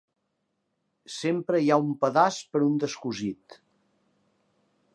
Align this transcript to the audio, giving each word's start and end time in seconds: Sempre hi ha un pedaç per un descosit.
Sempre 1.15 1.59
hi 1.65 1.69
ha 1.75 1.77
un 1.89 1.91
pedaç 2.05 2.39
per 2.55 2.63
un 2.69 2.79
descosit. 2.85 3.59